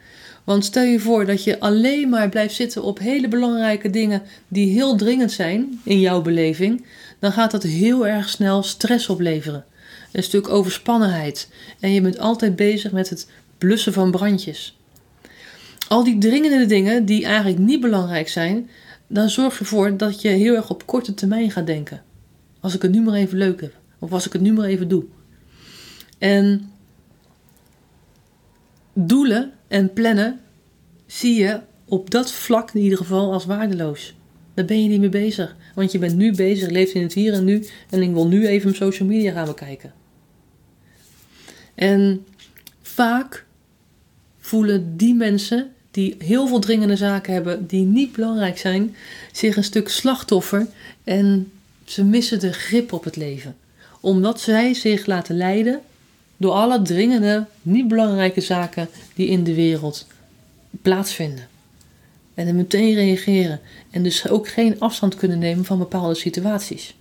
Want 0.43 0.65
stel 0.65 0.83
je 0.83 0.99
voor 0.99 1.25
dat 1.25 1.43
je 1.43 1.59
alleen 1.59 2.09
maar 2.09 2.29
blijft 2.29 2.55
zitten 2.55 2.83
op 2.83 2.99
hele 2.99 3.27
belangrijke 3.27 3.89
dingen 3.89 4.21
die 4.47 4.71
heel 4.71 4.95
dringend 4.95 5.31
zijn 5.31 5.79
in 5.83 5.99
jouw 5.99 6.21
beleving, 6.21 6.85
dan 7.19 7.31
gaat 7.31 7.51
dat 7.51 7.63
heel 7.63 8.07
erg 8.07 8.29
snel 8.29 8.63
stress 8.63 9.09
opleveren. 9.09 9.65
Een 10.11 10.23
stuk 10.23 10.49
overspannenheid. 10.49 11.49
En 11.79 11.93
je 11.93 12.01
bent 12.01 12.19
altijd 12.19 12.55
bezig 12.55 12.91
met 12.91 13.09
het 13.09 13.29
blussen 13.57 13.93
van 13.93 14.11
brandjes 14.11 14.75
al 15.87 16.03
die 16.03 16.17
dringende 16.17 16.65
dingen 16.65 17.05
die 17.05 17.25
eigenlijk 17.25 17.57
niet 17.57 17.81
belangrijk 17.81 18.29
zijn, 18.29 18.69
dan 19.07 19.29
zorg 19.29 19.53
je 19.53 19.59
ervoor 19.59 19.97
dat 19.97 20.21
je 20.21 20.27
heel 20.27 20.55
erg 20.55 20.69
op 20.69 20.85
korte 20.85 21.13
termijn 21.13 21.51
gaat 21.51 21.67
denken. 21.67 22.01
Als 22.59 22.75
ik 22.75 22.81
het 22.81 22.91
nu 22.91 23.01
maar 23.01 23.13
even 23.13 23.37
leuk 23.37 23.61
heb, 23.61 23.73
of 23.99 24.11
als 24.11 24.25
ik 24.25 24.33
het 24.33 24.41
nu 24.41 24.53
maar 24.53 24.65
even 24.65 24.87
doe. 24.87 25.03
En 26.17 26.71
doelen 28.95 29.51
en 29.67 29.93
plannen 29.93 30.39
zie 31.05 31.39
je 31.39 31.59
op 31.85 32.11
dat 32.11 32.31
vlak 32.31 32.71
in 32.73 32.81
ieder 32.81 32.97
geval 32.97 33.31
als 33.31 33.45
waardeloos. 33.45 34.15
Daar 34.53 34.65
ben 34.65 34.83
je 34.83 34.89
niet 34.89 34.99
mee 34.99 35.09
bezig. 35.09 35.55
Want 35.75 35.91
je 35.91 35.97
bent 35.97 36.15
nu 36.15 36.31
bezig, 36.31 36.69
leeft 36.69 36.93
in 36.93 37.01
het 37.01 37.13
hier 37.13 37.33
en 37.33 37.43
nu. 37.43 37.65
En 37.89 38.01
ik 38.01 38.13
wil 38.13 38.27
nu 38.27 38.47
even 38.47 38.69
op 38.69 38.75
social 38.75 39.07
media 39.07 39.31
gaan 39.31 39.45
bekijken. 39.45 39.93
En 41.75 42.25
vaak 42.81 43.45
voelen 44.39 44.97
die 44.97 45.13
mensen 45.13 45.71
die 45.91 46.15
heel 46.17 46.47
veel 46.47 46.59
dringende 46.59 46.95
zaken 46.95 47.33
hebben 47.33 47.67
die 47.67 47.85
niet 47.85 48.11
belangrijk 48.11 48.57
zijn, 48.57 48.95
zich 49.31 49.57
een 49.57 49.63
stuk 49.63 49.89
slachtoffer 49.89 50.67
en 51.03 51.51
ze 51.83 52.03
missen 52.03 52.39
de 52.39 52.53
grip 52.53 52.93
op 52.93 53.03
het 53.03 53.15
leven. 53.15 53.55
Omdat 53.99 54.41
zij 54.41 54.73
zich 54.73 55.05
laten 55.05 55.37
leiden 55.37 55.81
door 56.37 56.51
alle 56.51 56.81
dringende, 56.81 57.45
niet 57.61 57.87
belangrijke 57.87 58.41
zaken 58.41 58.89
die 59.13 59.27
in 59.27 59.43
de 59.43 59.53
wereld 59.53 60.07
plaatsvinden. 60.81 61.47
En 62.33 62.45
dan 62.45 62.55
meteen 62.55 62.93
reageren 62.93 63.59
en 63.91 64.03
dus 64.03 64.29
ook 64.29 64.47
geen 64.47 64.79
afstand 64.79 65.15
kunnen 65.15 65.39
nemen 65.39 65.65
van 65.65 65.77
bepaalde 65.77 66.15
situaties. 66.15 66.95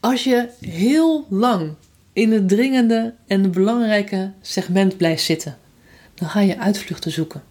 Als 0.00 0.24
je 0.24 0.48
heel 0.60 1.26
lang 1.28 1.74
in 2.12 2.32
het 2.32 2.48
dringende 2.48 3.14
en 3.26 3.42
het 3.42 3.52
belangrijke 3.52 4.30
segment 4.40 4.96
blijft 4.96 5.22
zitten, 5.22 5.58
dan 6.14 6.28
ga 6.28 6.40
je 6.40 6.58
uitvluchten 6.58 7.10
zoeken. 7.10 7.42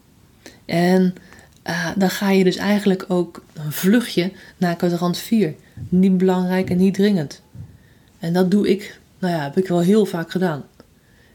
En 0.66 1.16
uh, 1.68 1.90
dan 1.98 2.10
ga 2.10 2.30
je 2.30 2.44
dus 2.44 2.56
eigenlijk 2.56 3.06
ook 3.08 3.44
een 3.54 3.72
vluchtje 3.72 4.32
naar 4.58 4.76
kwadrant 4.76 5.18
4. 5.18 5.56
Niet 5.90 6.18
belangrijk 6.18 6.70
en 6.70 6.78
niet 6.78 6.94
dringend. 6.94 7.42
En 8.20 8.34
dat 8.34 8.52
doe 8.52 8.70
ik, 8.70 9.00
nou 9.20 9.34
ja, 9.34 9.44
heb 9.44 9.58
ik 9.58 9.68
wel 9.68 9.80
heel 9.80 10.06
vaak 10.06 10.32
gedaan. 10.32 10.64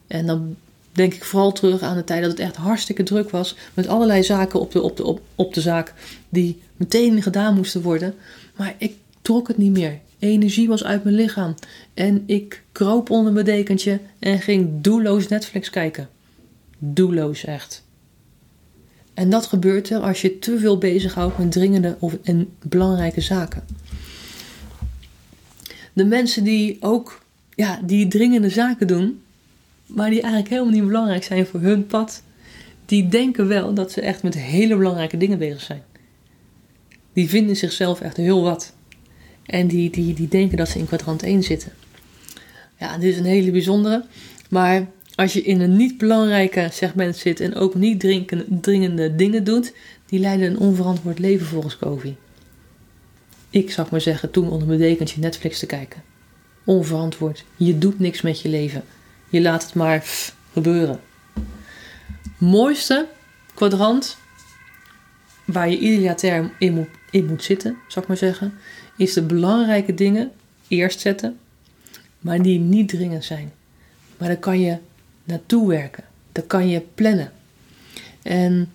En 0.07 0.27
dan 0.27 0.57
denk 0.93 1.15
ik 1.15 1.25
vooral 1.25 1.53
terug 1.53 1.83
aan 1.83 1.97
de 1.97 2.05
tijd 2.05 2.23
dat 2.23 2.31
het 2.31 2.41
echt 2.41 2.57
hartstikke 2.57 3.03
druk 3.03 3.31
was. 3.31 3.57
Met 3.75 3.89
allerlei 3.89 4.23
zaken 4.23 4.61
op 4.61 4.73
de, 4.73 4.83
op 4.83 4.97
de, 4.97 5.05
op, 5.05 5.21
op 5.35 5.55
de 5.55 5.61
zaak 5.61 5.95
die 6.29 6.61
meteen 6.77 7.23
gedaan 7.23 7.55
moesten 7.55 7.83
worden. 7.83 8.15
Maar 8.57 8.75
ik 8.79 8.95
trok 9.23 9.49
het 9.49 9.57
niet 9.57 9.73
meer. 9.73 9.99
Energie 10.19 10.69
was 10.69 10.85
uit 10.85 11.05
mijn 11.05 11.17
lichaam. 11.17 11.55
En 11.95 12.23
ik 12.27 12.63
kroop 12.73 13.11
onder 13.11 13.33
mijn 13.33 13.45
dekentje 13.45 14.01
en 14.19 14.41
ging 14.41 14.69
doelloos 14.81 15.29
Netflix 15.29 15.71
kijken. 15.71 16.09
Doelloos 16.79 17.45
echt. 17.45 17.83
En 19.15 19.31
dat 19.31 19.47
gebeurt 19.47 19.91
er 19.91 19.99
als 19.99 20.21
je 20.21 20.39
te 20.39 20.59
veel 20.59 20.79
bezighoudt 20.79 21.39
met 21.39 21.53
dringende 21.53 21.97
of, 21.99 22.17
en 22.23 22.49
belangrijke 22.63 23.21
zaken. 23.21 23.63
De 25.95 26.05
mensen 26.05 26.45
die 26.45 26.77
ook 26.81 27.23
ja, 27.55 27.81
die 27.85 28.09
dringende 28.09 28.49
zaken 28.49 28.87
doen, 28.87 29.23
maar 29.87 30.11
die 30.11 30.21
eigenlijk 30.21 30.53
helemaal 30.53 30.73
niet 30.73 30.87
belangrijk 30.87 31.25
zijn 31.25 31.47
voor 31.47 31.61
hun 31.61 31.87
pad, 31.87 32.23
die 32.87 33.09
denken 33.09 33.49
wel 33.49 33.75
dat 33.75 33.93
ze 33.93 34.01
echt 34.01 34.23
met 34.23 34.35
hele 34.35 34.77
belangrijke 34.77 35.17
dingen 35.17 35.39
bezig 35.39 35.61
zijn. 35.61 35.83
Die 37.13 37.29
vinden 37.29 37.57
zichzelf 37.57 38.01
echt 38.01 38.17
heel 38.17 38.43
wat. 38.43 38.75
En 39.47 39.67
die, 39.67 39.91
die, 39.91 40.15
die 40.15 40.29
denken 40.29 40.57
dat 40.57 40.69
ze 40.69 40.79
in 40.79 40.87
kwadrant 40.87 41.23
1 41.23 41.43
zitten. 41.43 41.73
Ja, 42.79 42.99
dit 42.99 43.13
is 43.13 43.19
een 43.19 43.25
hele 43.25 43.51
bijzondere. 43.51 44.05
Maar 44.51 44.87
als 45.15 45.33
je 45.33 45.43
in 45.43 45.61
een 45.61 45.77
niet 45.77 45.99
belangrijke 45.99 46.69
segment 46.73 47.17
zit 47.17 47.41
en 47.41 47.55
ook 47.55 47.75
niet 47.75 48.01
dringende 48.61 49.15
dingen 49.15 49.45
doet, 49.45 49.73
die 50.07 50.21
leiden 50.21 50.51
een 50.51 50.59
onverantwoord 50.59 51.19
leven 51.19 51.47
volgens 51.47 51.79
Covey. 51.79 52.17
Ik 53.55 53.71
zou 53.71 53.89
maar 53.91 54.01
zeggen, 54.01 54.31
toen 54.31 54.51
onder 54.51 54.69
mijn 54.69 54.81
dekentje 54.81 55.21
Netflix 55.21 55.59
te 55.59 55.67
kijken. 55.67 56.03
Onverantwoord. 56.65 57.45
Je 57.57 57.79
doet 57.79 57.99
niks 57.99 58.23
met 58.23 58.41
je 58.41 58.49
leven. 58.49 58.85
Je 59.29 59.41
laat 59.41 59.63
het 59.63 59.75
maar 59.75 60.05
gebeuren. 60.53 61.01
Mooiste 62.39 63.07
kwadrant 63.55 64.17
waar 65.45 65.71
je 65.71 65.79
idealiter 65.79 66.51
in 66.59 66.89
moet, 67.27 67.45
zitten, 67.45 67.77
zou 67.89 68.01
ik 68.01 68.07
maar 68.07 68.17
zeggen, 68.17 68.55
is 68.97 69.13
de 69.13 69.23
belangrijke 69.23 69.95
dingen 69.95 70.33
eerst 70.69 71.01
zetten, 71.01 71.39
maar 72.19 72.43
die 72.43 72.59
niet 72.59 72.89
dringend 72.89 73.25
zijn. 73.25 73.53
Maar 74.17 74.29
dan 74.29 74.39
kan 74.39 74.61
je 74.61 74.79
naartoe 75.25 75.69
werken. 75.69 76.05
Dan 76.33 76.47
kan 76.47 76.69
je 76.69 76.81
plannen. 76.95 77.33
En 78.23 78.73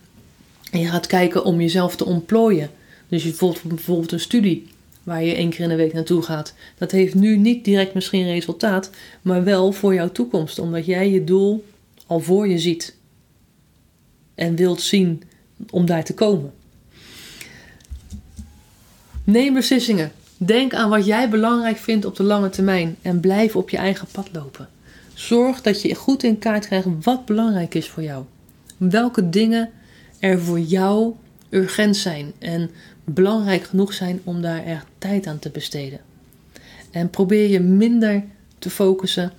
je 0.71 0.87
gaat 0.87 1.07
kijken 1.07 1.43
om 1.43 1.61
jezelf 1.61 1.95
te 1.95 2.05
ontplooien. 2.05 2.69
Dus 3.09 3.23
je 3.23 3.29
bijvoorbeeld, 3.29 3.63
bijvoorbeeld 3.63 4.11
een 4.11 4.19
studie 4.19 4.67
waar 5.03 5.23
je 5.23 5.35
één 5.35 5.49
keer 5.49 5.59
in 5.59 5.69
de 5.69 5.75
week 5.75 5.93
naartoe 5.93 6.21
gaat. 6.21 6.53
Dat 6.77 6.91
heeft 6.91 7.15
nu 7.15 7.37
niet 7.37 7.65
direct 7.65 7.93
misschien 7.93 8.25
resultaat, 8.25 8.89
maar 9.21 9.43
wel 9.43 9.71
voor 9.71 9.93
jouw 9.93 10.11
toekomst. 10.11 10.59
Omdat 10.59 10.85
jij 10.85 11.09
je 11.09 11.23
doel 11.23 11.65
al 12.07 12.19
voor 12.19 12.47
je 12.47 12.59
ziet. 12.59 12.95
En 14.35 14.55
wilt 14.55 14.81
zien 14.81 15.23
om 15.69 15.85
daar 15.85 16.03
te 16.03 16.13
komen. 16.13 16.53
Neem 19.23 19.53
beslissingen. 19.53 20.11
Denk 20.37 20.73
aan 20.73 20.89
wat 20.89 21.05
jij 21.05 21.29
belangrijk 21.29 21.77
vindt 21.77 22.05
op 22.05 22.15
de 22.15 22.23
lange 22.23 22.49
termijn 22.49 22.95
en 23.01 23.19
blijf 23.19 23.55
op 23.55 23.69
je 23.69 23.77
eigen 23.77 24.07
pad 24.11 24.29
lopen. 24.31 24.69
Zorg 25.13 25.61
dat 25.61 25.81
je 25.81 25.95
goed 25.95 26.23
in 26.23 26.39
kaart 26.39 26.65
krijgt 26.65 26.87
wat 27.01 27.25
belangrijk 27.25 27.75
is 27.75 27.87
voor 27.87 28.03
jou. 28.03 28.23
Welke 28.77 29.29
dingen 29.29 29.69
er 30.19 30.41
voor 30.41 30.59
jou 30.59 31.13
urgent 31.49 31.97
zijn 31.97 32.33
en 32.39 32.69
belangrijk 33.03 33.63
genoeg 33.63 33.93
zijn 33.93 34.21
om 34.23 34.41
daar 34.41 34.65
echt 34.65 34.85
tijd 34.97 35.27
aan 35.27 35.39
te 35.39 35.49
besteden. 35.49 35.99
En 36.91 37.09
probeer 37.09 37.49
je 37.49 37.59
minder 37.59 38.23
te 38.59 38.69
focussen 38.69 39.31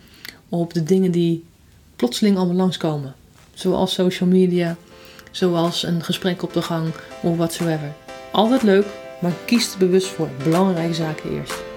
op 0.49 0.75
de 0.75 0.83
dingen 0.83 1.11
die 1.11 1.45
plotseling 1.97 2.37
allemaal 2.37 2.57
langskomen. 2.57 3.15
Zoals 3.55 3.95
social 3.95 4.29
media, 4.29 4.77
zoals 5.31 5.83
een 5.83 6.03
gesprek 6.03 6.43
op 6.43 6.53
de 6.53 6.63
gang 6.63 6.93
of 7.23 7.37
whatsoever. 7.37 7.93
Altijd 8.33 8.63
leuk, 8.63 8.87
maar 9.21 9.35
kies 9.45 9.77
bewust 9.77 10.07
voor 10.07 10.29
belangrijke 10.45 10.95
zaken 10.95 11.31
eerst. 11.31 11.70